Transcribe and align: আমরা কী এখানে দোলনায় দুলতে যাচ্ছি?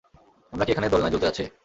আমরা 0.53 0.65
কী 0.65 0.71
এখানে 0.71 0.87
দোলনায় 0.89 1.13
দুলতে 1.13 1.27
যাচ্ছি? 1.27 1.43